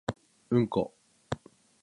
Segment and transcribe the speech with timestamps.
[0.49, 0.95] うんこ